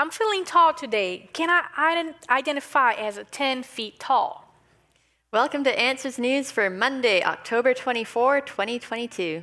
[0.00, 1.28] I'm feeling tall today.
[1.34, 4.50] Can I ident- identify as a 10 feet tall?
[5.30, 9.42] Welcome to Answers News for Monday, October 24, 2022.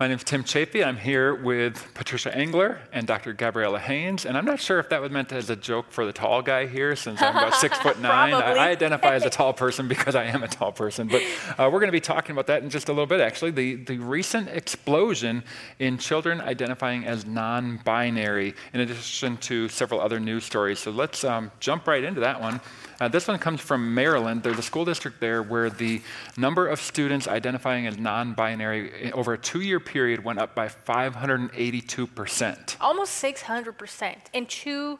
[0.00, 0.82] My name is Tim Chaffey.
[0.82, 3.34] I'm here with Patricia Engler and Dr.
[3.34, 4.24] Gabriela Haynes.
[4.24, 6.66] And I'm not sure if that was meant as a joke for the tall guy
[6.66, 8.32] here, since I'm about six foot nine.
[8.32, 11.06] I, I, identify as a tall person because I am a tall person.
[11.06, 11.20] But
[11.58, 13.50] uh, we're going to be talking about that in just a little bit, actually.
[13.50, 15.44] The, the recent explosion
[15.78, 20.78] in children identifying as non binary, in addition to several other news stories.
[20.78, 22.62] So let's um, jump right into that one.
[23.00, 24.42] Uh, this one comes from Maryland.
[24.42, 26.00] There's a school district there where the
[26.38, 29.89] number of students identifying as non binary eh, over a two year period
[30.24, 32.76] went up by 582%.
[32.80, 34.98] Almost 600% in two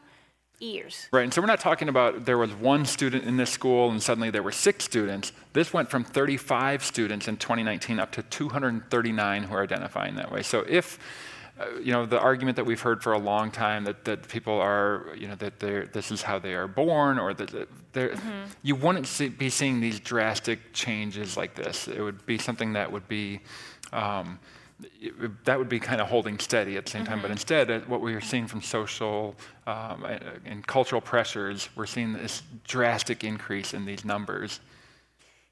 [0.58, 1.08] years.
[1.12, 4.02] Right, and so we're not talking about there was one student in this school and
[4.02, 5.32] suddenly there were six students.
[5.52, 10.42] This went from 35 students in 2019 up to 239 who are identifying that way.
[10.42, 10.98] So if
[11.60, 14.58] uh, you know, the argument that we've heard for a long time that, that people
[14.58, 17.50] are, you know, that they're, this is how they are born, or that
[17.92, 18.30] mm-hmm.
[18.62, 21.86] you wouldn't see, be seeing these drastic changes like this.
[21.86, 23.40] It would be something that would be,
[23.92, 24.38] um,
[25.44, 27.10] that would be kind of holding steady at the same mm-hmm.
[27.10, 27.18] time.
[27.20, 27.32] But mm-hmm.
[27.32, 29.34] instead, uh, what we are seeing from social
[29.66, 30.06] um,
[30.44, 34.60] and cultural pressures, we're seeing this drastic increase in these numbers.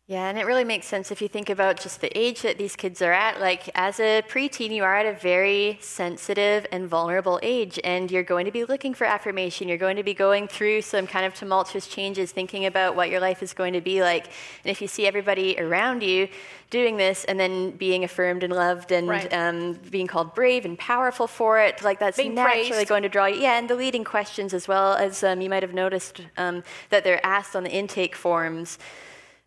[0.08, 2.76] Yeah, and it really makes sense if you think about just the age that these
[2.76, 3.40] kids are at.
[3.42, 8.22] Like, as a preteen, you are at a very sensitive and vulnerable age, and you're
[8.22, 9.68] going to be looking for affirmation.
[9.68, 13.20] You're going to be going through some kind of tumultuous changes, thinking about what your
[13.20, 14.28] life is going to be like.
[14.64, 16.28] And if you see everybody around you
[16.70, 19.30] doing this and then being affirmed and loved and right.
[19.34, 22.88] um, being called brave and powerful for it, like that's being naturally praised.
[22.88, 23.42] going to draw you.
[23.42, 27.04] Yeah, and the leading questions as well, as um, you might have noticed um, that
[27.04, 28.78] they're asked on the intake forms.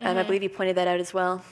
[0.02, 0.10] Mm-hmm.
[0.10, 1.42] Um, I believe you pointed that out as well.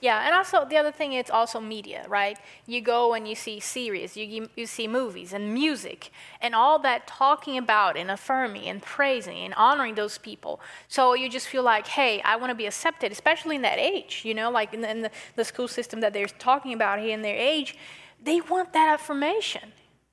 [0.00, 2.38] Yeah, and also the other thing is also media, right?
[2.66, 7.08] You go and you see series, you, you see movies and music, and all that
[7.08, 10.60] talking about and affirming and praising and honoring those people.
[10.86, 14.22] So you just feel like, hey, I want to be accepted, especially in that age,
[14.24, 17.12] you know, like in, the, in the, the school system that they're talking about here
[17.12, 17.76] in their age,
[18.22, 19.72] they want that affirmation.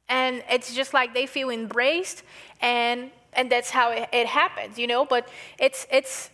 [0.09, 2.23] And it's just like they feel embraced,
[2.61, 5.03] and and that's how it, it happens, you know.
[5.03, 6.29] But it's it's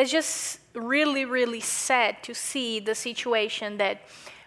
[0.00, 4.02] it's just really, really sad to see the situation that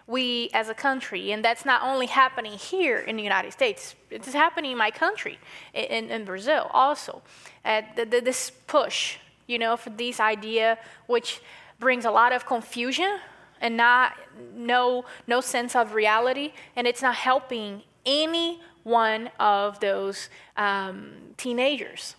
[0.06, 4.32] we as a country, and that's not only happening here in the United States, it's
[4.32, 5.38] happening in my country,
[5.72, 7.22] in, in Brazil also.
[7.64, 9.16] Uh, the, the, this push,
[9.46, 11.40] you know, for this idea, which
[11.78, 13.18] brings a lot of confusion
[13.60, 14.12] and not
[14.54, 22.16] no no sense of reality, and it's not helping any one of those um, teenagers.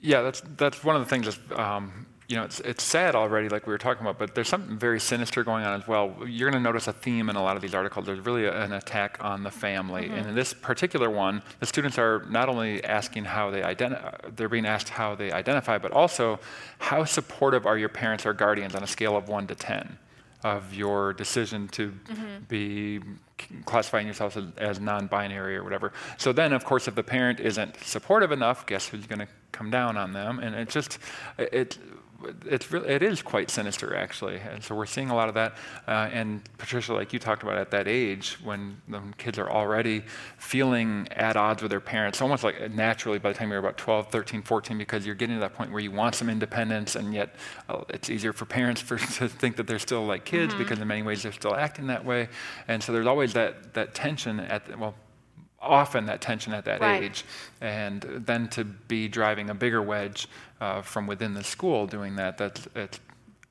[0.00, 3.48] Yeah, that's that's one of the things that um, you know, it's, it's sad already,
[3.48, 6.14] like we were talking about, but there's something very sinister going on as well.
[6.24, 8.06] You're going to notice a theme in a lot of these articles.
[8.06, 10.02] There's really a, an attack on the family.
[10.02, 10.14] Mm-hmm.
[10.14, 14.48] And in this particular one, the students are not only asking how they identify, they're
[14.48, 16.38] being asked how they identify, but also
[16.78, 19.98] how supportive are your parents or guardians on a scale of 1 to 10
[20.44, 22.44] of your decision to mm-hmm.
[22.48, 23.00] be
[23.64, 25.92] classifying yourself as, as non-binary or whatever.
[26.16, 29.70] So then, of course, if the parent isn't supportive enough, guess who's going to come
[29.70, 30.38] down on them?
[30.38, 30.98] And it just,
[31.36, 31.76] it,
[32.46, 34.36] it's really, it is quite sinister, actually.
[34.36, 35.54] And so we're seeing a lot of that.
[35.86, 40.02] Uh, and Patricia, like you talked about at that age, when the kids are already
[40.38, 44.10] feeling at odds with their parents, almost like naturally by the time you're about 12,
[44.10, 47.34] 13, 14, because you're getting to that point where you want some independence, and yet
[47.68, 50.62] uh, it's easier for parents for, to think that they're still like kids mm-hmm.
[50.62, 52.28] because in many ways they're still acting that way.
[52.68, 54.94] And so there's always that, that tension at, the, well,
[55.60, 57.02] often that tension at that right.
[57.02, 57.24] age.
[57.60, 60.28] And then to be driving a bigger wedge
[60.60, 63.00] uh, from within the school doing that, that's, it's,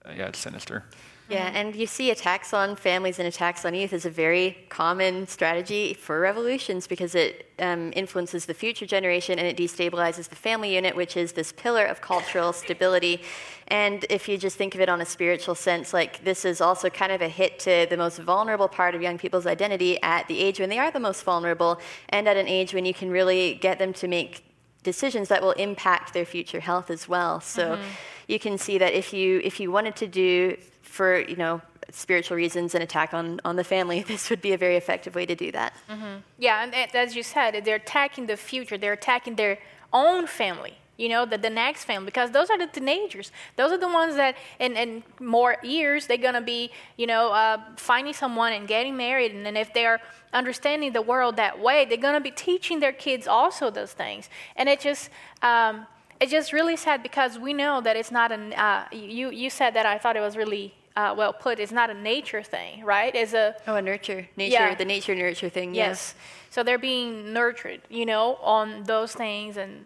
[0.06, 0.86] yeah, it's sinister.
[1.30, 5.28] Yeah, and you see attacks on families and attacks on youth as a very common
[5.28, 10.74] strategy for revolutions because it um, influences the future generation and it destabilizes the family
[10.74, 13.22] unit, which is this pillar of cultural stability.
[13.68, 16.90] And if you just think of it on a spiritual sense, like this is also
[16.90, 20.40] kind of a hit to the most vulnerable part of young people's identity at the
[20.40, 21.80] age when they are the most vulnerable
[22.10, 24.46] and at an age when you can really get them to make
[24.82, 27.40] decisions that will impact their future health as well.
[27.42, 27.84] So mm-hmm.
[28.28, 30.58] you can see that if you if you wanted to do
[30.90, 34.58] for you know spiritual reasons an attack on, on the family, this would be a
[34.58, 35.74] very effective way to do that.
[35.90, 36.18] Mm-hmm.
[36.38, 38.78] Yeah, and as you said, they're attacking the future.
[38.78, 39.60] They're attacking their
[39.94, 40.76] own family.
[40.98, 43.32] You know, the, the next family, because those are the teenagers.
[43.56, 47.32] Those are the ones that, in, in more years, they're going to be, you know,
[47.32, 49.32] uh, finding someone and getting married.
[49.32, 50.02] And then if they're
[50.34, 54.28] understanding the world that way, they're going to be teaching their kids also those things.
[54.58, 55.10] And it just,
[55.42, 55.88] um,
[56.22, 58.54] it's just really sad because we know that it's not an.
[58.54, 61.60] Uh, you you said that I thought it was really uh, well put.
[61.60, 63.14] It's not a nature thing, right?
[63.16, 64.76] It's a Oh, a nurture, nature, Yeah.
[64.76, 65.74] the nature nurture thing.
[65.74, 65.88] yeah.
[65.90, 66.16] yes.
[66.50, 69.86] So they're being nurtured, you know, on those things, and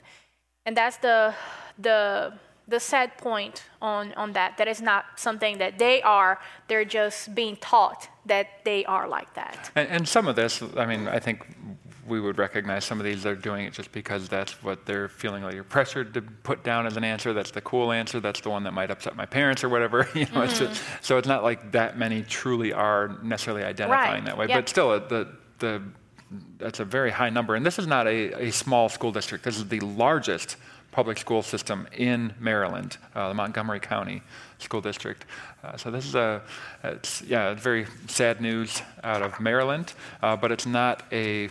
[0.66, 1.34] and that's the
[1.78, 2.34] the
[2.68, 4.58] the sad point on on that.
[4.58, 6.40] That is not something that they are.
[6.68, 9.70] They're just being taught that they are like that.
[9.76, 11.46] And, and some of this, I mean, I think
[12.08, 15.44] we would recognize some of these are doing it just because that's what they're feeling
[15.44, 17.34] like you're pressured to put down as an answer.
[17.34, 18.20] That's the cool answer.
[18.20, 20.08] That's the one that might upset my parents or whatever.
[20.16, 24.26] You know, it's just, so it's not like that many truly are necessarily identifying Right,
[24.26, 24.48] that way.
[24.48, 24.58] yeah.
[24.58, 25.28] But still, uh, the
[25.60, 25.82] the
[26.58, 27.56] that's a very high number.
[27.56, 29.44] And this is not a, a small school district.
[29.44, 30.58] This is the largest
[30.92, 34.22] public school system in Maryland, uh, the Montgomery County
[34.60, 35.26] School District.
[35.64, 36.42] Uh, so this is a,
[36.84, 41.50] it's, yeah, very sad news out of Maryland, uh, but it's not a,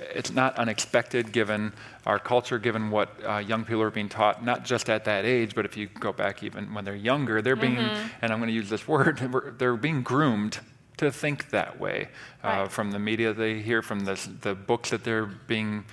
[0.00, 1.72] it's not unexpected given
[2.06, 5.54] our culture, given what uh, young people are being taught, not just at that age,
[5.54, 8.54] but if you go back even when they're younger, they're being, and I'm going to
[8.54, 9.18] use this word,
[9.58, 10.60] they're- being groomed
[10.98, 12.08] to think that way
[12.42, 12.72] uh, Right.
[12.72, 15.84] from the media they hear, from the, the books that they're being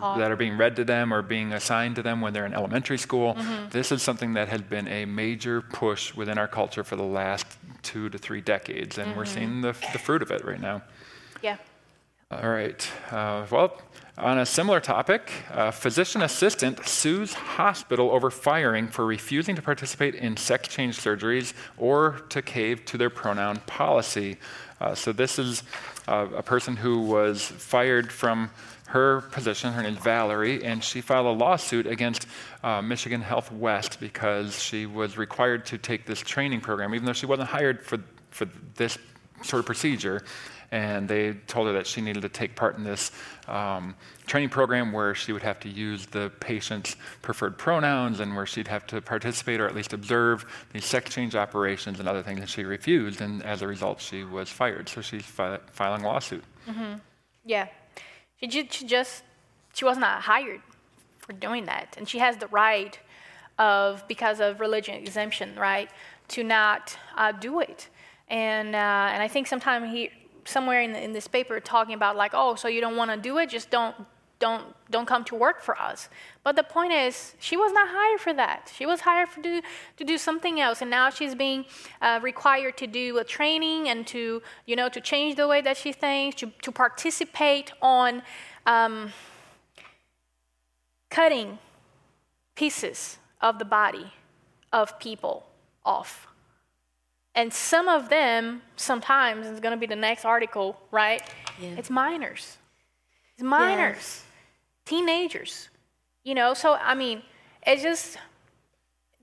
[0.00, 2.96] that are being read to them or being assigned to them when they're in elementary
[2.96, 3.34] school.
[3.34, 3.68] Mm-hmm.
[3.68, 7.46] This is something that has been a major push within our culture for the last
[7.82, 9.34] two to three decades, and we're Mm-hmm.
[9.34, 10.80] seeing the, the fruit of it right now.
[11.42, 11.58] Yeah.
[12.32, 12.90] All right.
[13.12, 13.80] Uh, well,
[14.18, 20.16] on a similar topic, a physician assistant sues hospital over firing for refusing to participate
[20.16, 24.38] in sex change surgeries or to cave to their pronoun policy.
[24.80, 25.62] Uh, so this is
[26.08, 28.50] uh, a person who was fired from
[28.88, 29.72] her position.
[29.72, 32.26] Her name is Valerie, and she filed a lawsuit against
[32.64, 37.12] uh, Michigan Health West because she was required to take this training program, even though
[37.12, 38.00] she wasn't hired for
[38.30, 38.98] for this
[39.42, 40.24] sort of procedure
[40.70, 43.12] and they told her that she needed to take part in this
[43.48, 43.94] um,
[44.26, 48.68] training program where she would have to use the patient's preferred pronouns and where she'd
[48.68, 52.48] have to participate or at least observe these sex change operations and other things, and
[52.48, 54.88] she refused, and as a result, she was fired.
[54.88, 56.44] So she's fi- filing a lawsuit.
[57.44, 57.68] Yeah.
[58.40, 59.22] She, she just,
[59.74, 60.60] she was not hired
[61.18, 61.94] for doing that.
[61.96, 62.98] And she has the right
[63.58, 65.88] of, because of religion exemption, right,
[66.28, 67.88] to not uh, do it.
[68.28, 70.10] And, uh, and I think sometimes he,
[70.46, 73.16] somewhere in, the, in this paper talking about like, oh, so you don't want to
[73.16, 73.94] do it, just don't,
[74.38, 76.08] don't, don't come to work for us.
[76.44, 78.72] But the point is, she was not hired for that.
[78.74, 79.62] She was hired for do,
[79.96, 81.64] to do something else, and now she's being
[82.00, 85.76] uh, required to do a training and to, you know, to change the way that
[85.76, 88.22] she thinks, to, to participate on
[88.66, 89.12] um,
[91.10, 91.58] cutting
[92.54, 94.12] pieces of the body
[94.72, 95.46] of people
[95.84, 96.26] off.
[97.36, 101.22] And some of them, sometimes, it's going to be the next article, right?
[101.60, 101.74] Yeah.
[101.76, 102.56] It's minors.
[103.34, 104.22] It's minors,
[104.86, 105.68] teenagers.
[106.24, 107.22] You know, so I mean,
[107.66, 108.16] it's just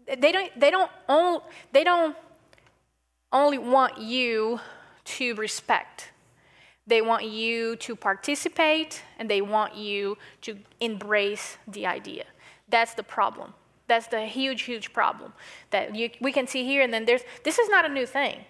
[0.06, 2.16] they don't they don't on, they don't
[3.32, 4.60] only want you
[5.06, 6.12] to respect.
[6.86, 12.26] They want you to participate and they want you to embrace the idea.
[12.70, 13.54] That's the problem.
[13.88, 15.34] That's the huge, huge problem
[15.72, 16.82] that you, we can see here.
[16.82, 18.46] And then there's this is not a new thing.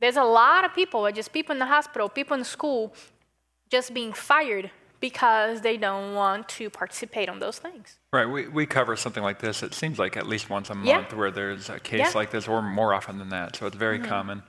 [0.00, 2.94] There's a lot of people, just people in the hospital, people in school,
[3.70, 4.70] just being fired
[5.00, 7.98] because they don't want to participate on those things.
[8.12, 8.26] Right.
[8.26, 10.98] We, we cover something like this, it seems like at least once a Yeah.
[10.98, 12.12] month, where there's a case Yeah.
[12.14, 13.56] like this, or more often than that.
[13.56, 14.08] So it's very mm-hmm.
[14.08, 14.42] common.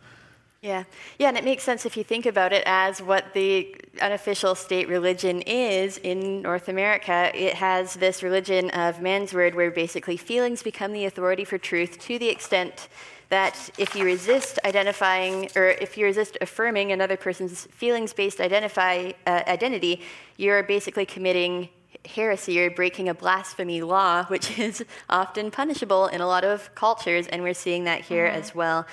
[0.62, 0.84] Yeah.
[1.18, 4.88] Yeah, and it makes sense if you think about it as what the unofficial state
[4.88, 7.32] religion is in North America.
[7.34, 11.98] It has this religion of man's word where basically feelings become the authority for truth
[12.02, 12.90] to the extent
[13.30, 19.14] that if you resist identifying or if you resist affirming another person's feelings based identify
[19.26, 20.02] uh, identity,
[20.38, 21.70] you're basically committing
[22.06, 27.26] heresy or breaking a blasphemy law, which is often punishable in a lot of cultures,
[27.30, 28.86] and we're seeing that here as well.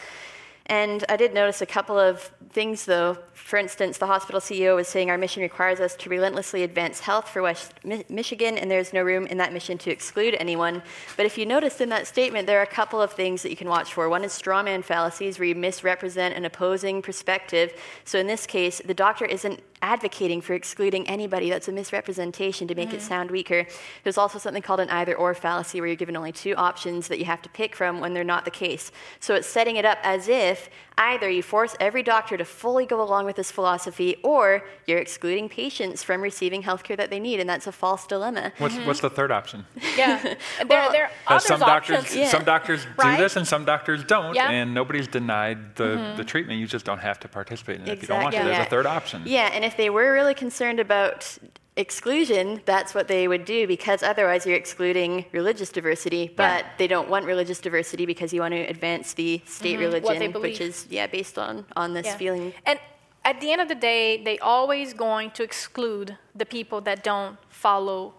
[0.69, 3.17] And I did notice a couple of things, though.
[3.33, 7.29] For instance, the hospital CEO was saying our mission requires us to relentlessly advance health
[7.29, 10.83] for West Mi- Michigan, and there's no room in that mission to exclude anyone.
[11.17, 13.57] But if you noticed in that statement, there are a couple of things that you
[13.57, 14.09] can watch for.
[14.09, 17.73] One is straw man fallacies, where you misrepresent an opposing perspective.
[18.05, 21.49] So in this case, the doctor isn't advocating for excluding anybody.
[21.51, 23.09] That's a misrepresentation to make it mm-hmm.
[23.09, 23.67] sound weaker.
[24.03, 27.19] There's also something called an either or fallacy, where you're given only two options that
[27.19, 28.91] you have to pick from when they're not the case.
[29.21, 30.58] So it's setting it up as if
[30.97, 35.49] either you force every doctor to fully go along with this philosophy, or you're excluding
[35.49, 38.53] patients from receiving healthcare that they need, and that's a false dilemma.
[38.59, 39.65] What's, what's the third option?
[39.97, 40.37] Yeah, there,
[40.69, 42.17] Well, there are Uh, other some doctors, options.
[42.17, 42.29] Yeah.
[42.37, 43.19] some doctors do Right?
[43.19, 44.51] this and some doctors don't, Yeah.
[44.51, 46.59] and nobody's denied the, the treatment.
[46.61, 48.39] You just don't have to participate in it if you don't want to.
[48.39, 48.67] Exactly, There's yeah.
[48.67, 49.23] a third option.
[49.25, 51.39] Yeah, and if they were really concerned about
[51.79, 56.25] exclusion, that's what they would do because otherwise you're excluding religious diversity.
[56.37, 56.71] But Yeah.
[56.81, 59.83] they don't want religious diversity because you want to advance the state Mm-hmm.
[59.89, 62.17] Religion, which is yeah based on on this Yeah.
[62.23, 62.53] feeling.
[62.67, 62.79] And
[63.25, 67.37] at the end of the day, they always going to exclude the people that don't
[67.49, 68.15] follow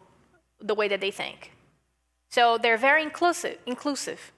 [0.70, 1.52] the way that they think.
[2.30, 4.32] So they're very inclusive, inclusive,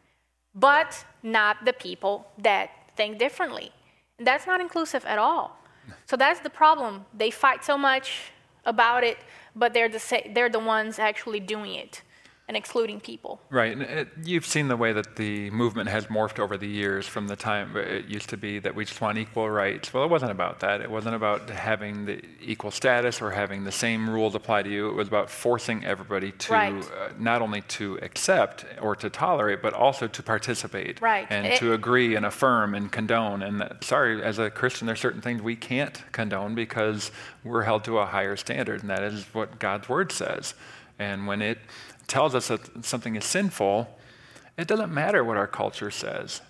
[0.70, 3.72] but not the people that think differently.
[4.18, 5.48] And that's not inclusive at all.
[6.10, 7.06] So that's the problem.
[7.22, 8.32] They fight so much
[8.66, 9.18] about it,
[9.56, 12.02] but they're the they're the ones actually doing it
[12.52, 13.40] and excluding people.
[13.50, 17.08] Right, and it, you've seen the way that the movement has morphed over the years
[17.08, 19.94] from the time it used to be that we just want equal rights.
[19.94, 20.82] Well, it wasn't about that.
[20.82, 24.90] It wasn't about having the equal status or having the same rules apply to you.
[24.90, 26.74] It was about forcing everybody to Right.
[26.74, 31.28] uh, not only to accept or to tolerate, but also to participate Right.
[31.30, 33.42] and It- to agree and affirm and condone.
[33.42, 37.12] And that, sorry, as a Christian, there's certain things we can't condone because
[37.46, 40.54] we're held to a higher standard, and that is what God's word says.
[41.00, 41.58] And when it
[42.12, 43.88] tells us that something is sinful,
[44.58, 46.42] it doesn't matter what our culture says.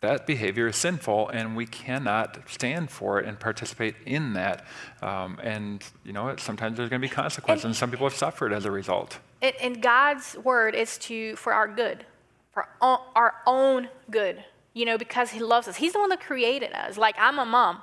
[0.00, 4.64] That behavior is sinful, and we cannot stand for it and participate in that.
[5.02, 8.52] Um, and you know, sometimes there's going to be consequences, and, some people have suffered
[8.52, 9.18] as a result.
[9.42, 12.04] And, and God's word is to for our good,
[12.52, 14.44] for our own good.
[14.74, 15.76] You know, because He loves us.
[15.76, 16.96] He's the one that created us.
[16.96, 17.80] Like I'm a mom,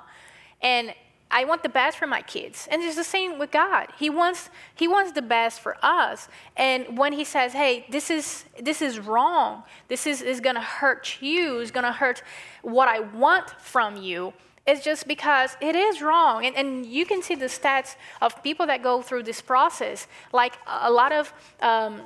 [0.62, 0.94] and
[1.30, 2.68] I want the best for my kids.
[2.70, 3.88] And it's the same with God.
[3.98, 6.28] He wants He wants the best for us.
[6.56, 9.64] And when He says, "Hey, this is this is wrong.
[9.88, 11.58] This is is gonna hurt you.
[11.58, 12.22] Is gonna hurt
[12.62, 14.32] what I want from you."
[14.66, 16.44] It's just because it is wrong.
[16.44, 20.06] And, and you can see the stats of people that go through this process.
[20.32, 22.02] Like a a lot of um,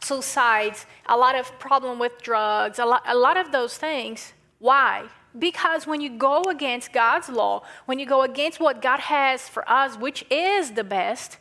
[0.00, 4.32] suicides, a lot of problem with drugs, a lot, a lot of those things.
[4.58, 5.08] Why?
[5.38, 9.68] Because when you go against God's law, when you go against what God has for
[9.70, 11.38] us, which is the best,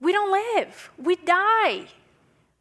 [0.00, 0.90] we don't live.
[0.98, 1.86] We die.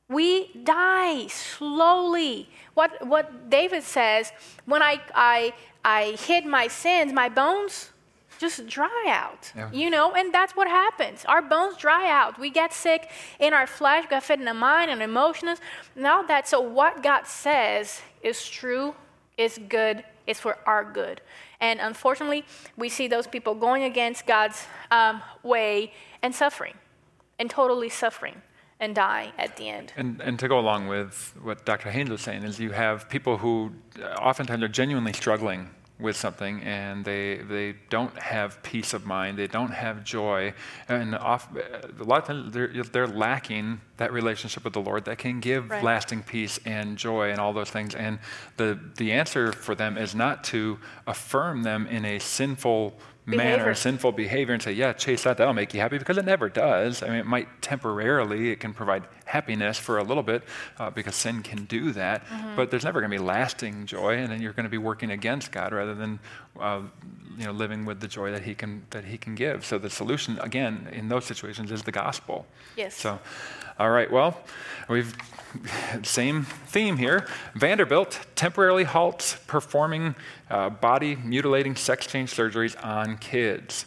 [0.07, 2.49] We die slowly.
[2.73, 4.31] What, what David says,
[4.65, 7.91] when I, I, I hid my sins, my bones
[8.39, 9.51] just dry out.
[9.55, 9.69] Yeah.
[9.71, 11.25] You know, and that's what happens.
[11.25, 12.39] Our bones dry out.
[12.39, 13.09] We get sick
[13.39, 15.59] in our flesh, get fit in the mind and emotions.
[15.95, 18.95] Now that, so what God says is true,
[19.39, 21.21] is good, is for our good.
[21.59, 22.45] And unfortunately,
[22.77, 26.75] we see those people going against God's um, way and suffering,
[27.39, 28.41] and totally suffering,
[28.79, 29.93] and die at the end.
[29.95, 31.89] And, and to go along with what Dr.
[31.89, 33.71] Haynes was saying is you have people who
[34.21, 39.47] oftentimes are genuinely struggling with something and they, they don't have peace of mind, they
[39.47, 40.53] don't have joy,
[40.87, 45.17] and off, a lot of times they're, they're lacking that relationship with the Lord that
[45.17, 45.83] can give Right.
[45.83, 47.93] lasting peace and joy and all those things.
[47.95, 48.19] And
[48.57, 52.97] the, the answer for them is not to affirm them in a sinful
[53.37, 56.49] manner, sinful behavior, and say, yeah, chase that, that'll make you happy, because it never
[56.49, 57.03] does.
[57.03, 60.43] I mean, it might temporarily, it can provide happiness for a little bit,
[60.77, 62.23] uh, because sin can do that,
[62.55, 65.11] but there's never going to be lasting joy, and then you're going to be working
[65.11, 66.19] against God rather than,
[66.59, 66.81] uh,
[67.37, 69.65] you know, living with the joy that He can that He can give.
[69.65, 72.45] So the solution, again, in those situations, is the gospel.
[72.75, 72.95] Yes.
[72.95, 73.19] So,
[73.79, 74.11] all right.
[74.11, 74.37] Well,
[74.89, 75.15] we've
[76.03, 77.27] same theme here.
[77.55, 80.15] Vanderbilt temporarily halts performing
[80.49, 83.85] uh, body mutilating sex change surgeries on kids.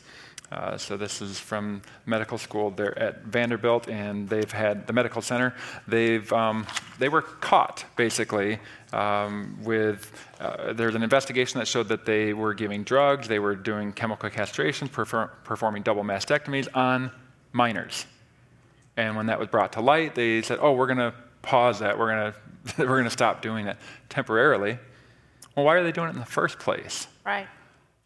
[0.51, 2.71] Uh, so this is from medical school.
[2.71, 5.55] They're at Vanderbilt, and they've had the medical center.
[5.89, 6.67] They've um,
[6.99, 8.59] they were caught basically
[8.93, 10.13] um, with.
[10.41, 14.29] Uh, there's an investigation that showed that they were giving drugs, they were doing chemical
[14.31, 17.11] castration, perfor- performing double mastectomies on
[17.53, 18.07] minors.
[18.97, 21.99] And when that was brought to light, they said, "Oh, we're going to pause that.
[21.99, 22.33] We're going
[22.77, 23.77] to we're going to stop doing it
[24.09, 24.79] temporarily."
[25.57, 27.07] Well, why are they doing it in the first place?
[27.27, 27.47] Right.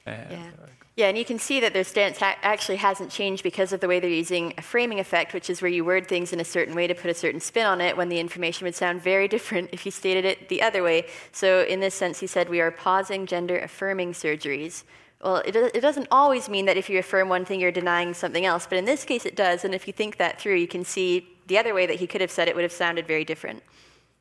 [0.05, 0.51] And, Yeah.
[0.97, 3.89] Yeah, and you can see that their stance ha- actually hasn't changed because of the
[3.89, 6.75] way they're using a framing effect, which is where you word things in a certain
[6.75, 9.69] way to put a certain spin on it when the information would sound very different
[9.73, 11.07] if you stated it the other way.
[11.33, 14.85] So, in this sense, he said, We are pausing gender affirming surgeries.
[15.23, 18.47] Well, it, it doesn't always mean that if you affirm one thing, you're denying something
[18.47, 19.65] else, but in this case, it does.
[19.65, 22.23] And if you think that through, you can see the other way that he could
[22.23, 23.63] have said it would have sounded very different.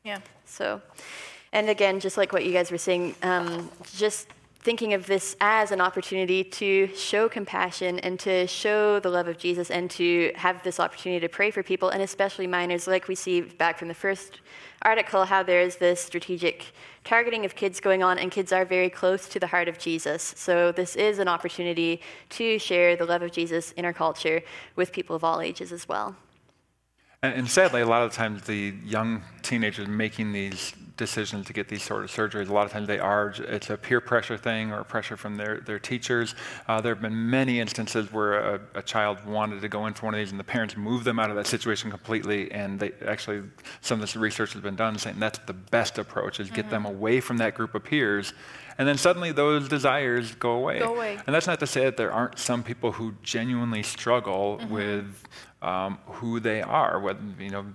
[0.04, 0.18] Yeah.
[0.44, 0.82] So,
[1.52, 4.28] and again, just like what you guys were saying, um, just
[4.66, 9.38] thinking of this as an opportunity to show compassion and to show the love of
[9.38, 13.14] Jesus and to have this opportunity to pray for people, and especially minors, like we
[13.14, 14.40] see back from the first
[14.82, 16.72] article, how there's this strategic
[17.04, 20.34] targeting of kids going on, and kids are very close to the heart of Jesus.
[20.36, 24.42] So, this is an opportunity to share the love of Jesus in our culture
[24.74, 26.16] with people of all ages as well.
[27.22, 31.82] And sadly, a lot of times the young teenagers making these decisions to get these
[31.82, 32.48] sort of surgeries.
[32.48, 35.60] A lot of times they are, it's a peer pressure thing or pressure from their,
[35.60, 36.34] their teachers.
[36.66, 40.06] Uh, there have been many instances where a, a, child wanted to go in for
[40.06, 42.50] one of these and the parents moved them out of that situation completely.
[42.50, 43.42] And they actually,
[43.80, 46.70] some of this research has been done saying that's the best approach is get mm-hmm.
[46.70, 48.32] them away from that group of peers.
[48.78, 50.78] And then suddenly those desires go away.
[50.78, 51.18] Go away.
[51.26, 54.72] And that's not to say that there aren't some people who genuinely struggle mm-hmm.
[54.72, 55.24] with
[55.62, 57.00] um, who they are.
[57.00, 57.66] Whether, you know,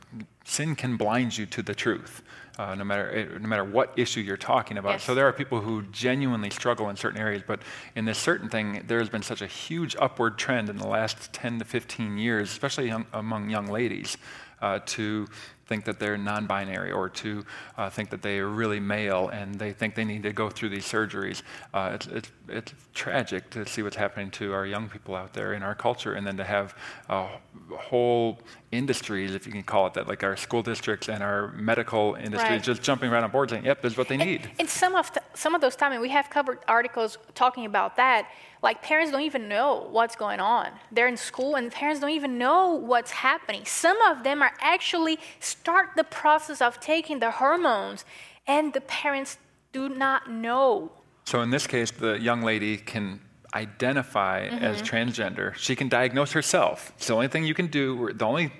[0.45, 2.21] sin can blind you to the truth
[2.58, 4.93] uh, no, matter, no matter what issue you're talking about.
[4.93, 5.03] Yes.
[5.03, 7.62] So there are people who genuinely struggle in certain areas, but
[7.96, 11.31] in this certain thing, there has been such a huge upward trend in the last
[11.34, 14.17] 10 to 15 years, especially young, among young ladies,
[14.62, 15.27] uh, to
[15.71, 17.45] think that they're non binary or to
[17.77, 20.67] uh, think that they are really male and they think they need to go through
[20.67, 21.43] these surgeries.
[21.73, 25.53] Uh, it's, it's, it's, tragic to see what's happening to our young people out there
[25.53, 26.75] in our culture and then to have
[27.07, 27.29] uh,
[27.73, 28.37] whole
[28.73, 32.51] industries, if you can call it that, like our school districts and our medical industries
[32.51, 32.63] right.
[32.63, 34.51] just jumping right on board saying, yep, this is what they and, need.
[34.59, 38.27] And some of, the, some of those times, we have covered articles talking about that
[38.63, 40.67] like parents don't even know what's going on.
[40.91, 43.65] They're in school and parents don't even know what's happening.
[43.65, 45.19] Some of them are actually
[45.61, 47.99] start the process of taking the hormones
[48.47, 49.31] and the parents
[49.77, 50.91] do not know.
[51.25, 53.05] So in this case the young lady can
[53.53, 54.63] identify mm-hmm.
[54.69, 55.53] as transgender.
[55.55, 56.91] She can diagnose herself.
[56.97, 58.51] It's the only thing you can do the only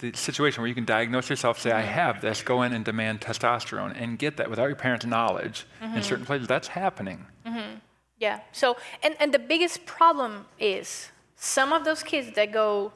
[0.00, 2.00] the situation where you can diagnose yourself, say, I mm-hmm.
[2.00, 5.96] have this, go in and demand testosterone and get that without your parents' knowledge mm-hmm.
[5.96, 6.46] in certain places.
[6.48, 7.26] That's happening.
[7.46, 7.74] Mm-hmm.
[8.18, 8.40] Yeah.
[8.52, 12.92] So, and, and the biggest problem is some of those kids that go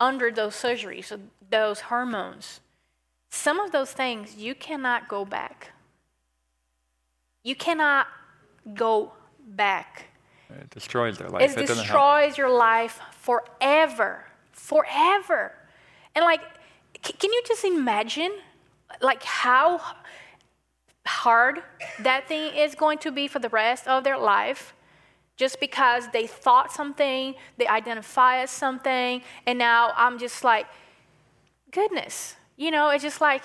[0.00, 1.06] under those surgeries,
[1.50, 2.60] those hormones,
[3.32, 5.70] some of those things you cannot go back.
[7.42, 8.06] You cannot
[8.74, 9.12] go
[9.46, 10.04] back.
[10.50, 11.42] It destroys their life.
[11.42, 14.26] It, it destroys your life forever.
[14.52, 15.54] Forever.
[16.14, 16.42] And like,
[17.04, 18.32] c- can you just imagine
[19.00, 19.80] like how
[21.06, 21.62] hard
[22.00, 24.74] that thing is going to be for the rest of their life
[25.38, 30.66] just because they thought something, they identify as something, and now I'm just like,
[31.72, 33.44] goodness, you know, it's just like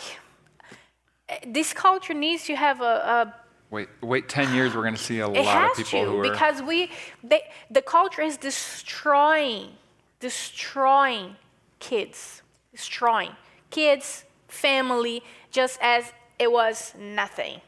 [1.45, 3.35] this culture needs to have a, a
[3.69, 6.23] Wait, wait 10 years, we're going to see a lot of people to, who are.
[6.23, 6.89] Because we,
[7.21, 9.71] they, the culture is destroying,
[10.21, 11.35] destroying
[11.79, 13.31] kids, destroying
[13.69, 15.21] kids, family,
[15.51, 17.59] just as it was nothing.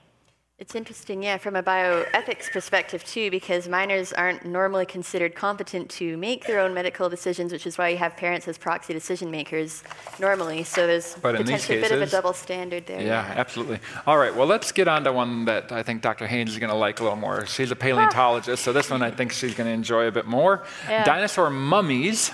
[0.60, 6.18] It's interesting, yeah, from a bioethics perspective too, because minors aren't normally considered competent to
[6.18, 9.84] make their own medical decisions, which is why you have parents as proxy decision makers
[10.20, 10.66] normally.
[10.66, 13.00] So there's but potentially a bit of a double standard there.
[13.00, 13.80] Yeah, yeah, absolutely.
[14.06, 16.28] All right, well, let's get on to one that I think Dr.
[16.28, 17.46] Haynes is going to like a little more.
[17.46, 20.66] She's a paleontologist, so this one I think she's going to enjoy a bit more.
[20.90, 21.06] Yeah.
[21.06, 22.32] Dinosaur mummies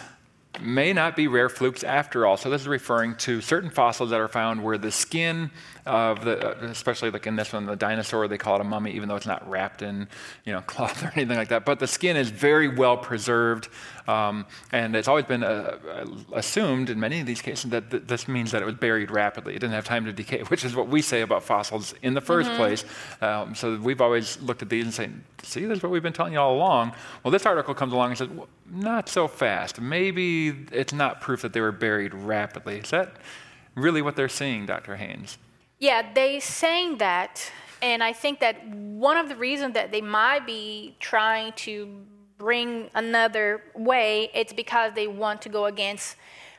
[0.59, 2.38] may not be rare flukes after all.
[2.38, 5.51] So this is referring to certain fossils that are found where the skin
[5.85, 8.91] of the, uh, especially like in this one, the dinosaur, they call it a mummy,
[8.91, 10.07] even though it's not wrapped in,
[10.43, 11.65] you know, cloth or anything like that.
[11.65, 13.69] But the skin is very well preserved,
[14.07, 18.03] um, and it's always been uh, uh, assumed in many of these cases that th-
[18.07, 19.53] this means that it was buried rapidly.
[19.53, 22.21] It didn't have time to decay, which is what we say about fossils in the
[22.21, 22.55] 1st mm-hmm.
[22.55, 22.85] place.
[23.21, 25.09] Um, so we've always looked at these and say,
[25.43, 26.93] see, this is what we've been telling you all along.
[27.23, 29.79] Well, this article comes along and says, well, not so fast.
[29.79, 32.79] Maybe it's not proof that they were buried rapidly.
[32.79, 33.17] Is that
[33.75, 34.95] really what they're seeing, Dr.
[34.95, 35.37] Haynes?
[35.79, 40.45] Yeah, they saying that, and I think that one of the reasons that they might
[40.45, 42.05] be trying to
[42.38, 46.15] bring another way, it's because they want to go against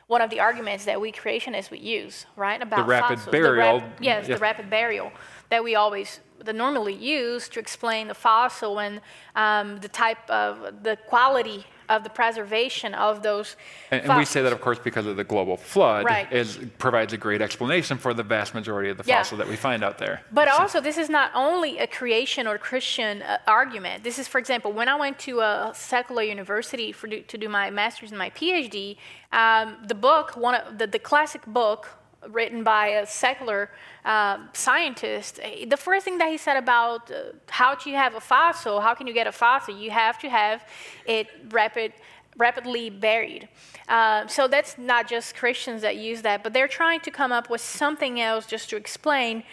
[0.07, 2.61] one of the arguments that we creationists would use, right?
[2.61, 3.31] About the rapid fossils.
[3.31, 3.79] burial.
[3.79, 5.11] The rap- yes, the rapid burial
[5.49, 9.01] that we always that normally use to explain the fossil and
[9.35, 13.55] um, the type of the quality of the preservation of those.
[13.91, 16.31] And, and we say that, of course, because of the global flood, right.
[16.31, 19.17] is provides a great explanation for the vast majority of the yeah.
[19.17, 20.21] fossil that we find out there.
[20.31, 20.55] But so.
[20.55, 24.03] also, this is not only a creation or Christian uh, argument.
[24.03, 27.49] This is, for example, when I went to a secular university for do, to do
[27.49, 28.97] my master's and my PhD,
[29.31, 31.96] um, the book, one of the, the classic book
[32.29, 33.69] written by a secular
[34.05, 38.81] uh, scientist, the first thing that he said about uh, how you have a fossil,
[38.81, 40.65] how can you get a fossil, you have to have
[41.05, 41.93] it rapid,
[42.37, 43.47] rapidly buried.
[43.87, 47.49] Uh, so that's not just Christians that use that, but they're trying to come up
[47.49, 49.43] with something else just to explain.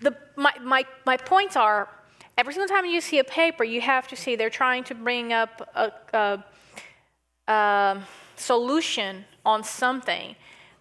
[0.00, 1.88] The, my, my, my points are
[2.38, 5.32] every single time you see a paper, you have to see they're trying to bring
[5.32, 6.44] up a, a,
[7.48, 8.02] a
[8.36, 10.34] solution on something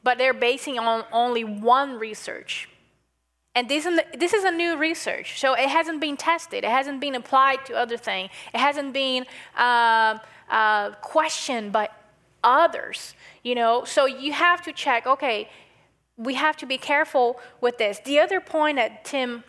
[0.04, 2.70] but they're basing on only one research.
[3.56, 3.88] And this,
[4.18, 6.64] this is a new research, so it hasn't been tested.
[6.64, 8.32] It hasn't been applied to other things.
[8.54, 10.18] It hasn't been uh,
[10.50, 11.90] uh, questioned by
[12.44, 13.14] others.
[13.44, 15.06] You know, so you have to check.
[15.06, 15.50] Okay,
[16.18, 18.00] we have to be careful with this.
[18.00, 19.44] The other point that Tim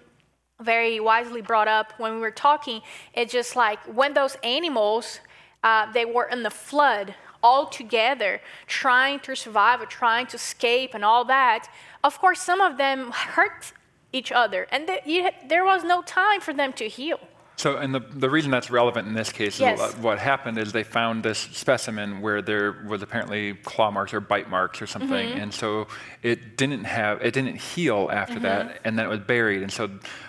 [0.61, 2.81] very wisely brought up when we were talking
[3.14, 5.21] is just like when those animals
[5.64, 10.94] uh, they were in the flood all together, trying to survive or trying to escape
[10.94, 11.68] and all that.
[12.02, 13.72] Of course, some of them hurt
[14.12, 17.20] each other, and th- you, there was no time for them to heal.
[17.57, 19.80] So, and the, the reason that's relevant in this case Yes.
[19.80, 24.20] is what happened is they found this specimen where there was apparently claw marks or
[24.20, 25.40] bite marks or something, Mm-hmm.
[25.40, 25.87] and so
[26.22, 29.88] it didn't have it didn't heal after that, and then it was buried, and so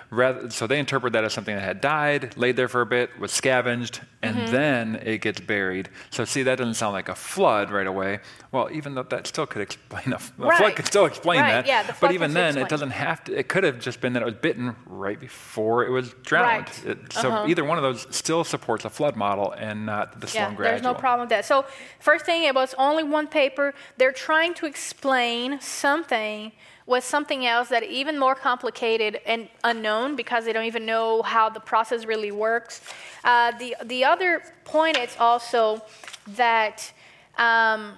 [0.10, 3.18] rather so they interpret that as something that had died, laid there for a bit,
[3.20, 4.52] was scavenged, and Mm-hmm.
[4.52, 5.89] then it gets buried.
[6.10, 8.20] So see, that doesn't sound like a flood right away.
[8.52, 11.68] Well, even though that still could explain a, a flood could still explain Right, that,
[11.68, 13.38] yeah, the but even then, still it doesn't have to.
[13.38, 16.68] It could have just been that it was bitten right before it was drowned.
[16.68, 16.86] Right.
[16.86, 20.41] It- so either one of those still supports a flood model and not the slow
[20.41, 20.72] Yeah, and gradual.
[20.74, 21.46] there's no problem with that.
[21.46, 21.65] So,
[22.00, 23.74] first thing, it was only one paper.
[23.98, 26.52] They're trying to explain something
[26.88, 31.50] with something else that even more complicated and unknown because they don't even know how
[31.50, 32.82] the process really works.
[33.24, 35.82] Uh, the the other point is also
[36.28, 36.91] that
[37.38, 37.93] um,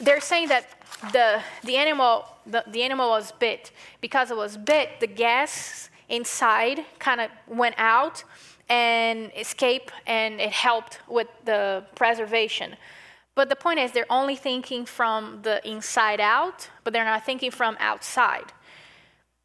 [0.00, 0.66] they're saying that
[1.12, 6.84] the the animal the, the animal was bit because it was bit the gas inside
[6.98, 8.24] kind of went out
[8.68, 12.74] and escaped and it helped with the preservation
[13.38, 17.52] but the point is they're only thinking from the inside out but they're not thinking
[17.60, 18.48] from outside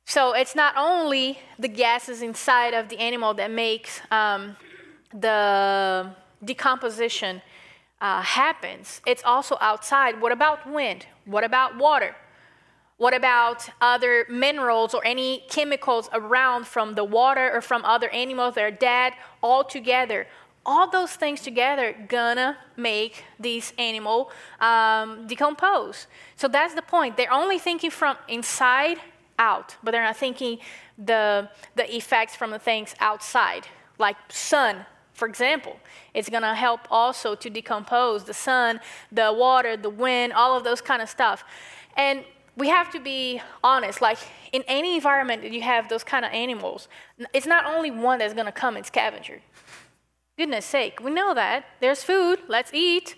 [0.05, 4.57] so it's not only the gases inside of the animal that makes um,
[5.13, 6.11] the
[6.43, 7.41] decomposition
[8.01, 9.01] uh, happens.
[9.05, 10.19] It's also outside.
[10.19, 11.05] What about wind?
[11.25, 12.15] What about water?
[12.97, 18.55] What about other minerals or any chemicals around from the water or from other animals
[18.55, 20.27] that are dead all together?
[20.65, 26.07] All those things together gonna make this animal um, decompose.
[26.35, 27.17] So that's the point.
[27.17, 28.97] They're only thinking from inside
[29.37, 30.59] out, but they're not thinking
[30.97, 35.77] the the effects from the things outside, like sun, for example.
[36.13, 38.79] It's gonna help also to decompose the sun,
[39.11, 41.43] the water, the wind, all of those kind of stuff.
[41.97, 42.23] And
[42.55, 44.19] we have to be honest, like
[44.51, 46.87] in any environment that you have those kind of animals,
[47.33, 49.41] it's not only one that's gonna come and scavenger.
[50.35, 51.65] Goodness sake, we know that.
[51.79, 53.15] There's food, let's eat,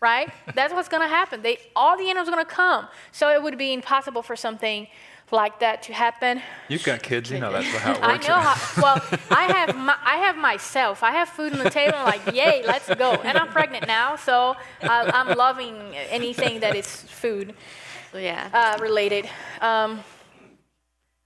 [0.00, 0.30] right?
[0.54, 1.42] That's what's gonna happen.
[1.42, 2.86] They all the animals are gonna come.
[3.10, 4.86] So it would be impossible for something
[5.32, 6.40] like that to happen.
[6.68, 8.82] You've got kids, you know that's how it I know how.
[8.82, 11.02] Well, I have my, I have myself.
[11.02, 11.96] I have food on the table.
[11.96, 13.12] I'm like, yay, let's go.
[13.12, 17.54] And I'm pregnant now, so I, I'm loving anything that is food
[18.14, 18.50] yeah.
[18.52, 19.28] uh, related.
[19.60, 20.04] Um,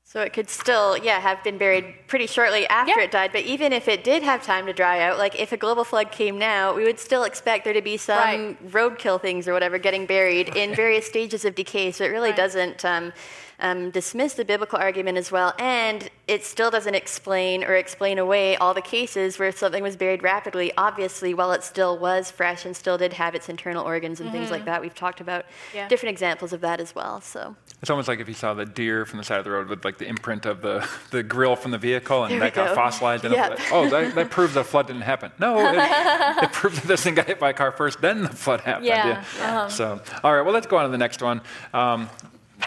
[0.09, 3.07] So it could still, yeah, have been buried pretty shortly after Yeah.
[3.07, 3.33] it died.
[3.33, 6.12] But even if it did have time to dry out, like if a global flood
[6.12, 8.71] came now, we would still expect there to be some Right.
[8.71, 11.90] roadkill things or whatever getting buried in various stages of decay.
[11.90, 12.37] So it really Right.
[12.37, 13.12] doesn't um,
[13.59, 18.57] um, dismiss the biblical argument as well, and it still doesn't explain or explain away
[18.57, 20.73] all the cases where something was buried rapidly.
[20.77, 24.51] Obviously, while it still was fresh and still did have its internal organs and things
[24.51, 25.77] like that, we've talked about Mm-hmm.
[25.77, 25.88] Yeah.
[25.88, 27.21] different examples of that as well.
[27.21, 27.55] So.
[27.83, 29.85] It's almost like if you saw the deer from the side of the road with
[29.85, 32.69] like the imprint of the, the grill from the vehicle and There that we got
[32.71, 32.75] go.
[32.75, 33.25] fossilized.
[33.25, 33.53] And Yep.
[33.53, 35.31] it, oh, that, that proves the flood didn't happen.
[35.38, 38.29] No, it, it proves that this thing got hit by a car first, then the
[38.31, 38.87] flood happened.
[38.87, 39.69] Yeah, uh-huh.
[39.69, 41.40] So, all right, well, let's go on to the next one.
[41.75, 42.09] Um,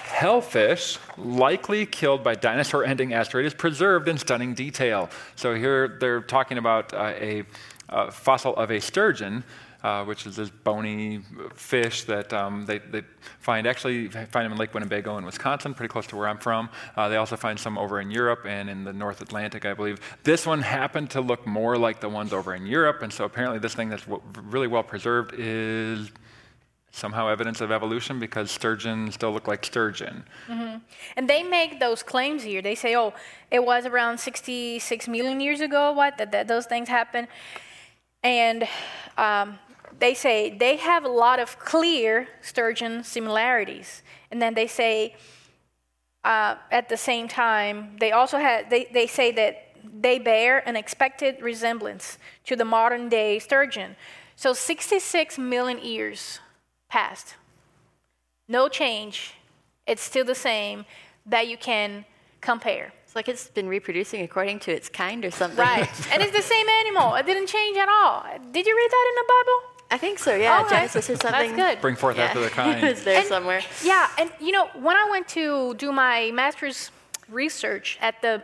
[0.09, 5.09] Hellfish, likely killed by dinosaur ending asteroid, is preserved in stunning detail.
[5.35, 7.43] So here they're talking about uh, a
[7.87, 9.43] uh, fossil of a sturgeon,
[9.83, 11.21] uh, which is this bony
[11.53, 13.03] fish that um, they, they
[13.39, 16.69] find actually find them in Lake Winnebago in Wisconsin, pretty close to where I'm from.
[16.97, 19.99] Uh, they also find some over in Europe and in the North Atlantic, I believe.
[20.23, 23.59] This one happened to look more like the ones over in Europe, and so apparently
[23.59, 26.11] this thing that's w- really well preserved is
[26.91, 30.23] somehow evidence of evolution because sturgeon still look like sturgeon.
[31.15, 32.61] and they make those claims here.
[32.61, 33.13] They say, oh,
[33.51, 37.27] it was around 66 million years ago, what, that, that those things happened.
[38.23, 38.67] And
[39.17, 39.59] um,
[39.99, 44.01] they say they have a lot of clear sturgeon similarities.
[44.31, 45.15] And then they say,
[46.23, 49.67] uh, at the same time, they also had, they, they say that
[50.01, 53.95] they bear an expected resemblance to the modern day sturgeon.
[54.35, 56.39] So 66 million years
[56.89, 57.35] passed.
[58.47, 59.33] No change.
[59.87, 60.85] It's still the same
[61.25, 62.05] that you can
[62.41, 62.93] compare.
[63.05, 65.57] It's like it's been reproducing according to its kind or something.
[65.59, 65.89] Right.
[66.11, 67.15] and it's the same animal.
[67.15, 68.23] It didn't change at all.
[68.51, 69.75] Did you read that in the Bible?
[69.91, 70.61] I think so, yeah.
[70.61, 70.75] Okay.
[70.75, 71.55] Genesis or something.
[71.55, 71.81] That's good.
[71.81, 72.25] Bring forth Yeah.
[72.25, 72.83] after the kind.
[72.83, 73.61] it's there And- somewhere.
[73.83, 76.91] Yeah, and you know, when I went to do my master's
[77.29, 78.43] research at the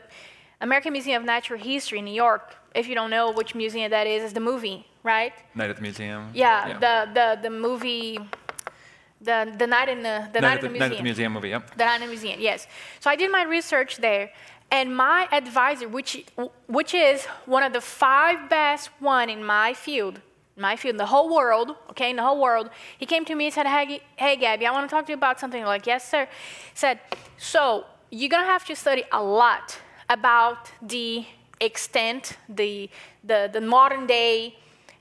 [0.62, 4.08] American Museum of Natural History in New York, if you don't know which museum that
[4.08, 5.34] is, it's the movie, right?
[5.54, 6.30] Night at the museum.
[6.34, 8.20] Yeah, the the the movie
[9.22, 10.98] the, the night in the, the Night night, at the, the Night at museum.
[10.98, 11.50] the museum movie.
[11.50, 11.78] Yep.
[11.78, 12.68] The Night in the Museum, yes.
[13.00, 14.32] So I did my research there,
[14.72, 16.26] and my advisor, which
[16.68, 20.22] which is one of the five best one in my field,
[20.58, 23.46] my field, in the whole world, okay, in the whole world, he came to me
[23.46, 25.88] and said, "Hey, hey Gabby, I want to talk to you about something." I'm like,
[25.88, 26.26] yes, sir.
[26.26, 27.00] He Said,
[27.38, 31.26] so you're gonna have to study a lot about the
[31.60, 32.90] extent, the
[33.24, 34.56] the, the modern day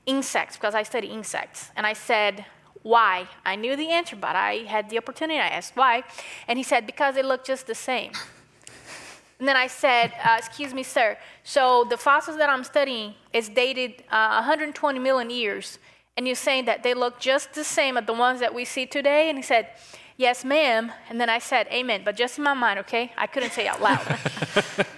[0.05, 2.45] insects, because I study insects, and I said.
[2.81, 3.27] Why?
[3.43, 5.39] I knew the answer, but I had the opportunity.
[5.39, 6.03] I asked why.
[6.47, 8.11] And he said, because they look just the same.
[9.39, 11.17] And then I said, uh, excuse me, sir.
[11.43, 15.77] So the fossils that I'm studying is dated uh, 120 million years.
[16.15, 18.85] And you're saying that they look just the same as the ones that we see
[18.85, 19.29] today?
[19.29, 19.67] And he said,
[20.17, 20.91] yes, ma'am.
[21.09, 23.11] And then I said, amen, but just in my mind, okay?
[23.17, 24.05] I couldn't say out loud.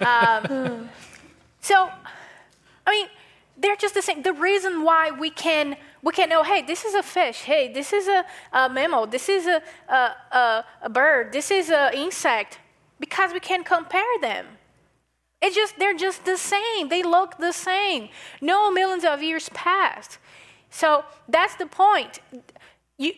[0.00, 0.88] um,
[1.60, 1.90] so,
[2.86, 3.06] I mean,
[3.56, 4.22] they're just the same.
[4.22, 7.40] The reason why we can we can know, hey, this is a fish.
[7.40, 9.06] Hey, this is a, a mammal.
[9.06, 11.32] This is a, a, a, a bird.
[11.32, 12.58] This is an insect,
[13.00, 14.46] because we can compare them.
[15.40, 16.88] It's just they're just the same.
[16.88, 18.08] They look the same.
[18.40, 20.18] No millions of years passed.
[20.70, 22.20] So that's the point.
[22.96, 23.12] You,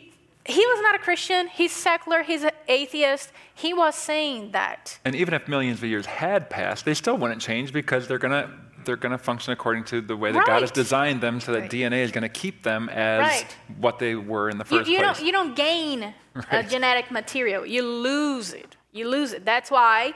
[0.50, 1.48] he was not a Christian.
[1.48, 2.22] He's secular.
[2.22, 3.32] He's an atheist.
[3.54, 4.98] He was saying that.
[5.04, 8.50] And even if millions of years had passed, they still wouldn't change because they're gonna
[8.86, 11.70] they're gonna function according to the way that God has designed them, so that Right.
[11.70, 13.56] DNA is gonna keep them as Right.
[13.78, 15.16] what they were in the You, first you place.
[15.18, 16.02] don't you don't gain
[16.36, 16.68] uh, Right.
[16.68, 17.66] genetic material.
[17.66, 18.76] You lose it.
[18.92, 19.44] You lose it.
[19.44, 20.14] That's why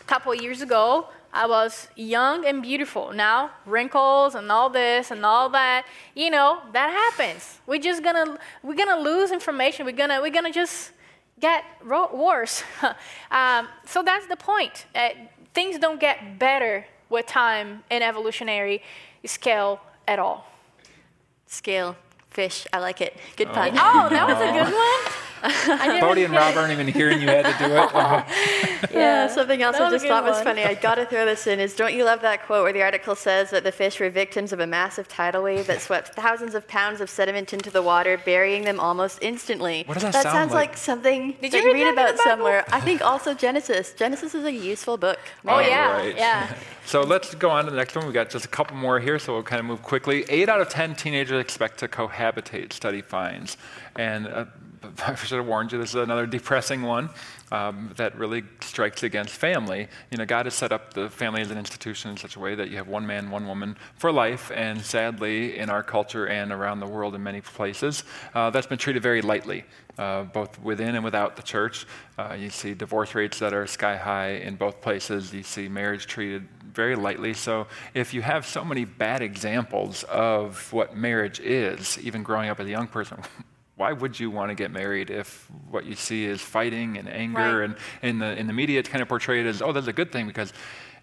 [0.00, 3.12] a couple of years ago I was young and beautiful.
[3.12, 5.86] Now wrinkles and all this and all that.
[6.14, 7.60] You know that happens.
[7.66, 9.86] We're just gonna we're gonna lose information.
[9.86, 10.92] We're gonna we're gonna just
[11.38, 12.62] get ro- worse.
[13.30, 14.86] um, so that's the point.
[14.94, 15.10] Uh,
[15.54, 18.82] things don't get better with time in evolutionary
[19.24, 20.46] scale at all.
[21.46, 21.96] Scale,
[22.30, 23.16] fish, I like it.
[23.36, 23.72] Good pun.
[23.74, 25.29] Oh, that was a good one.
[25.42, 27.90] I didn't Bodie and Rob aren't even hearing you had to do it.
[28.02, 28.24] Oh.
[28.92, 30.64] Yeah, something else that I just good thought was funny.
[30.64, 31.60] I got to throw this in.
[31.60, 34.52] Is don't you love that quote where the article says that the fish were victims
[34.52, 38.18] of a massive tidal wave that swept thousands of pounds of sediment into the water,
[38.24, 39.84] burying them almost instantly.
[39.86, 40.70] What does that that sound sounds like?
[40.70, 42.64] like, something Did that you you read read that about somewhere.
[42.72, 43.92] I think also Genesis.
[43.92, 45.18] Genesis is a useful book.
[45.46, 45.68] Oh, man.
[45.68, 46.16] yeah, right.
[46.16, 46.54] yeah.
[46.86, 48.04] So let's go on to the next one.
[48.04, 50.24] We've got just a couple more here, so we'll kind of move quickly.
[50.28, 53.56] Eight out of 10 teenagers expect to cohabitate, study finds.
[53.94, 54.46] And uh,
[55.06, 57.10] I should have warned you, this is another depressing one
[57.52, 59.88] um, that really strikes against family.
[60.10, 62.54] You know, God has set up the family as an institution in such a way
[62.54, 66.50] that you have one man, one woman for life, and sadly, in our culture and
[66.52, 69.64] around the world in many places, uh, that's been treated very lightly.
[69.98, 71.84] Uh, both within and without the church.
[72.16, 75.34] Uh, you see divorce rates that are sky high in both places.
[75.34, 77.34] You see marriage treated very lightly.
[77.34, 82.60] So, if you have so many bad examples of what marriage is, even growing up
[82.60, 83.18] as a young person,
[83.80, 87.60] why would you want to get married if what you see is fighting and anger?
[87.60, 87.64] Right.
[87.64, 90.12] And in the, in the media, it's kind of portrayed as, oh, that's a good
[90.12, 90.52] thing because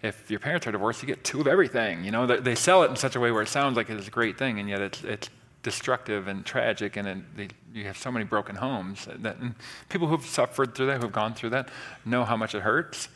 [0.00, 2.04] if your parents are divorced, you get two of everything.
[2.04, 4.06] You know, they, they sell it in such a way where it sounds like it's
[4.06, 5.28] a great thing, and yet it's, it's
[5.64, 9.08] destructive and tragic, and it, they, you have so many broken homes.
[9.12, 9.56] That, and
[9.88, 11.70] people who've suffered through that, who've gone through that,
[12.04, 13.08] know how much it hurts.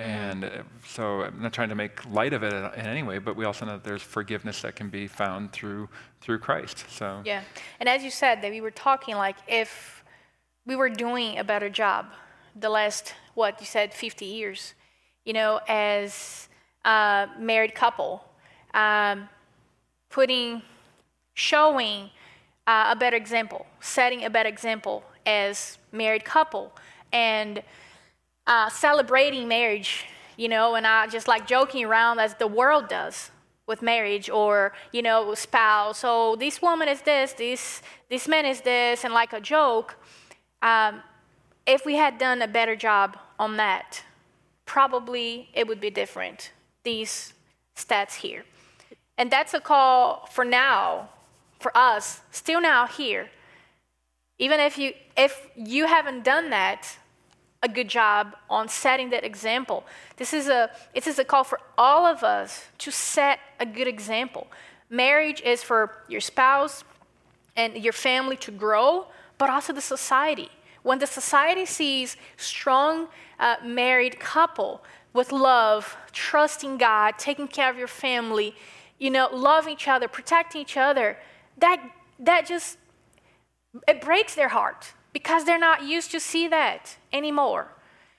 [0.00, 0.48] And uh,
[0.86, 3.44] so I'm not trying to make light of it in in any way, but we
[3.44, 5.88] also know that there's forgiveness that can be found through
[6.20, 6.84] through Christ.
[6.88, 7.42] So Yeah.
[7.78, 10.04] And as you said, that we were talking like if
[10.66, 12.06] we were doing a better job
[12.54, 14.74] the last, what you said, 50 years,
[15.24, 16.48] you know, as
[16.84, 18.24] a married couple,
[18.74, 19.28] um,
[20.10, 20.62] putting,
[21.34, 22.10] showing
[22.66, 26.72] uh, a better example, setting a better example as married couple,
[27.12, 27.62] and
[28.50, 33.30] uh, celebrating marriage, you know, and I just like joking around as the world does
[33.68, 36.00] with marriage or, you know, spouse.
[36.00, 39.96] So this woman is this, this, this man is this, and like a joke.
[40.62, 41.00] Um,
[41.64, 44.02] if we had done a better job on that,
[44.66, 46.50] probably it would be different,
[46.82, 47.32] these
[47.76, 48.44] stats here.
[49.16, 51.10] And that's a call for now,
[51.60, 53.30] for us, still now here.
[54.40, 56.96] Even if you, if you haven't done that,
[57.62, 59.84] a good job on setting that example.
[60.16, 63.86] This is a this is a call for all of us to set a good
[63.86, 64.46] example.
[64.88, 66.84] Marriage is for your spouse
[67.56, 69.06] and your family to grow,
[69.38, 70.48] but also the society.
[70.82, 77.76] When the society sees strong uh, married couple with love, trusting God, taking care of
[77.76, 78.54] your family,
[78.98, 81.18] you know, loving each other, protecting each other,
[81.58, 81.78] that
[82.18, 82.78] that just
[83.86, 87.68] it breaks their heart because they're not used to see that anymore.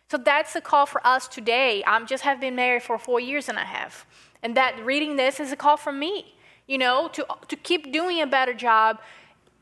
[0.10, 1.84] So that's the call for us today.
[1.84, 4.06] I am just have been married for four years and a half,
[4.44, 6.36] and that reading this is a call from me.
[6.68, 9.00] You know, to to keep doing a better job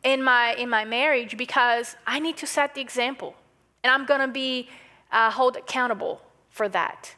[0.04, 3.36] in my in my marriage because I need to set the example,
[3.84, 4.70] and I'm gonna be
[5.12, 7.16] uh, hold accountable for that,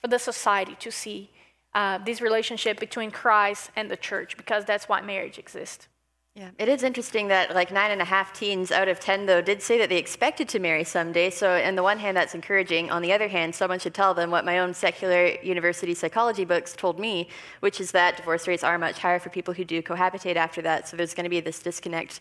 [0.00, 1.30] for the society to see
[1.74, 5.88] uh, this relationship between Christ and the church because that's why marriage exists.
[6.36, 9.40] Yeah, it is interesting that like nine and a half teens out of ten, though,
[9.40, 11.30] did say that they expected to marry someday.
[11.30, 12.90] So, on the one hand, that's encouraging.
[12.90, 16.74] On the other hand, someone should tell them what my own secular university psychology books
[16.74, 17.28] told me,
[17.60, 20.88] which is that divorce rates are much higher for people who do cohabitate after that.
[20.88, 22.18] So, there's going to be this disconnect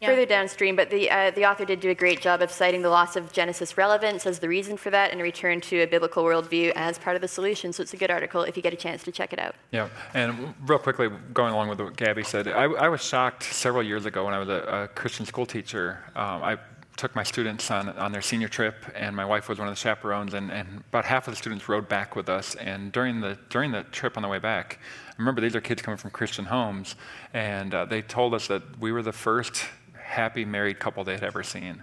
[0.00, 0.08] yeah.
[0.08, 0.76] further downstream.
[0.76, 3.32] But the, uh, the author did do a great job of citing the loss of
[3.32, 6.98] Genesis relevance as the reason for that and a return to a biblical worldview as
[6.98, 7.72] part of the solution.
[7.72, 9.54] So, it's a good article if you get a chance to check it out.
[9.70, 13.82] Yeah, and real quickly, going along with what Gabby said, I, I was shocked several
[13.82, 15.98] years ago when I was a, a Christian school teacher.
[16.14, 16.58] Um, I
[16.96, 19.80] took my students on, on their senior trip, and my wife was one of the
[19.80, 22.54] chaperones, and, and about half of the students rode back with us.
[22.54, 24.78] And during the, during the trip on the way back,
[25.18, 26.96] remember these are kids coming from Christian homes,
[27.34, 29.64] and uh, they told us that we were the first
[30.06, 31.82] happy married couple they had ever seen.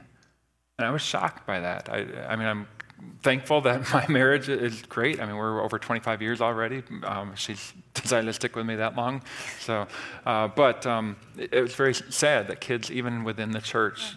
[0.79, 1.89] And I was shocked by that.
[1.89, 2.67] I, I mean, I'm
[3.21, 5.19] thankful that my marriage is great.
[5.19, 6.83] I mean, we're over 25 years already.
[7.03, 9.21] Um, she's decided to stick with me that long.
[9.59, 9.87] So,
[10.25, 14.15] uh, but um, it, it, was very sad that kids, even within the church,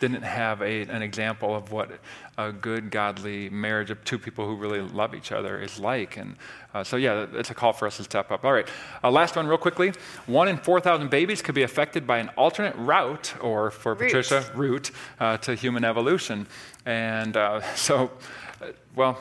[0.00, 1.90] didn't have a, an example of what
[2.38, 6.16] a good, godly marriage of two people who really love each other is like.
[6.16, 6.36] And
[6.74, 8.44] uh, so, yeah, it's a call for us to step up.
[8.44, 8.68] All right,
[9.02, 9.92] uh, last one, real quickly.
[10.26, 14.12] One in 4,000 babies could be affected by an alternate route, or for route.
[14.12, 16.46] Patricia, route uh, to human evolution.
[16.84, 18.10] And uh, so,
[18.60, 19.18] uh, well,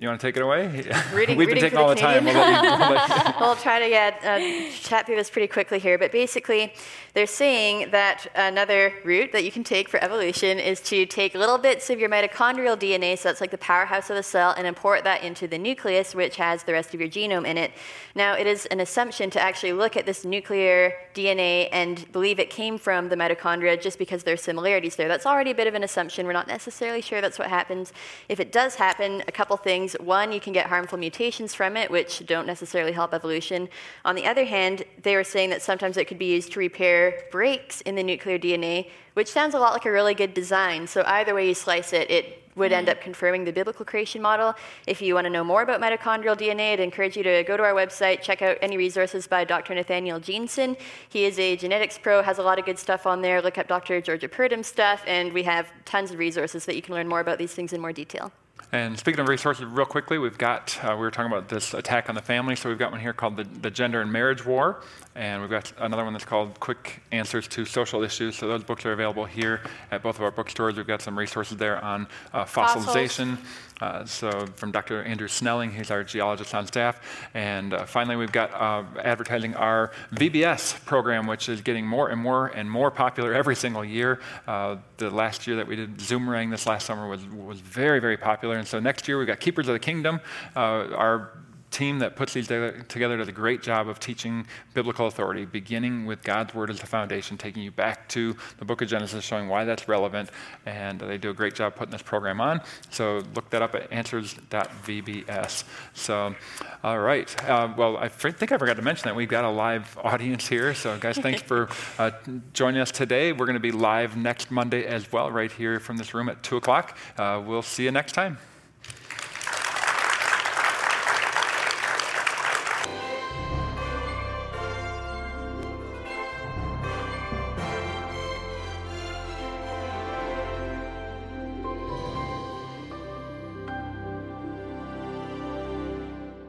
[0.00, 0.66] you want to take it away?
[1.12, 2.24] Reading, We've been taking all the, the time.
[2.24, 5.98] We'll, you, we'll, try to yeah, uh, chat through this pretty quickly here.
[5.98, 6.72] But basically,
[7.12, 11.58] they're saying that another route that you can take for evolution is to take little
[11.58, 15.04] bits of your mitochondrial DNA, so that's like the powerhouse of the cell, and import
[15.04, 17.72] that into the nucleus, which has the rest of your genome in it.
[18.14, 22.48] Now, it is an assumption to actually look at this nuclear DNA and believe it
[22.48, 25.08] came from the mitochondria just because there are similarities there.
[25.08, 26.26] That's already a bit of an assumption.
[26.26, 27.92] We're not necessarily sure that's what happens.
[28.30, 30.06] If it does happen, a couple things things.
[30.06, 33.68] One, you can get harmful mutations from it, which don't necessarily help evolution.
[34.04, 37.24] On the other hand, they were saying that sometimes it could be used to repair
[37.30, 40.86] breaks in the nuclear DNA, which sounds a lot like a really good design.
[40.86, 42.98] So either way you slice it, it would end mm-hmm.
[42.98, 44.54] up confirming the biblical creation model.
[44.86, 47.62] If you want to know more about mitochondrial DNA, I'd encourage you to go to
[47.62, 49.74] our website, check out any resources by Dr.
[49.74, 50.76] Nathaniel Jeanson.
[51.08, 53.40] He is a genetics pro, has a lot of good stuff on there.
[53.40, 54.00] Look up Dr.
[54.00, 57.38] Georgia Purdom stuff, and we have tons of resources that you can learn more about
[57.38, 58.32] these things in more detail.
[58.72, 62.08] And speaking of resources, real quickly, we've got, uh, we were talking about this attack
[62.08, 64.80] on the family, so we've got one here called the, the Gender and Marriage War,
[65.16, 68.36] and we've got another one that's called Quick Answers to Social Issues.
[68.36, 70.76] So those books are available here at both of our bookstores.
[70.76, 73.38] We've got some resources there on uh, fossilization.
[73.80, 75.02] Uh, so from Dr.
[75.04, 77.00] Andrew Snelling, he's our geologist on staff.
[77.34, 82.20] And uh, finally, we've got uh, advertising our VBS program, which is getting more and
[82.20, 84.20] more and more popular every single year.
[84.46, 88.16] Uh, the last year that we did Zoomerang this last summer was, was very, very
[88.16, 88.56] popular.
[88.56, 90.20] And so next year, we've got Keepers of the Kingdom.
[90.54, 90.60] Uh,
[90.94, 91.30] our
[91.70, 96.22] team that puts these together does a great job of teaching biblical authority, beginning with
[96.22, 99.64] God's word as the foundation, taking you back to the book of Genesis, showing why
[99.64, 100.30] that's relevant.
[100.66, 102.60] And they do a great job putting this program on.
[102.90, 105.64] So look that up at answers.vbs.
[105.94, 106.34] So,
[106.82, 107.48] all right.
[107.48, 110.74] Uh, well, I think I forgot to mention that we've got a live audience here.
[110.74, 112.10] So, guys, thanks for uh,
[112.52, 113.32] joining us today.
[113.32, 116.42] We're going to be live next Monday as well, right here from this room at
[116.42, 116.96] 2 o'clock.
[117.16, 118.38] Uh, we'll see you next time.